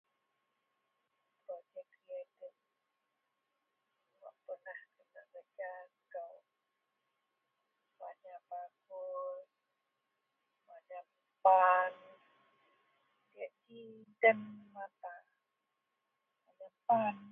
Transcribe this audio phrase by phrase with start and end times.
[1.45, 1.85] Projek…
[4.21, 5.73] wak penah kenerja
[6.13, 6.35] kou
[7.99, 9.39] manyam bakul,
[10.67, 11.05] manyam
[11.43, 11.93] pan,
[13.31, 13.83] diyak ji
[14.21, 14.39] den
[14.73, 15.15] mata
[16.45, 17.15] manyam pan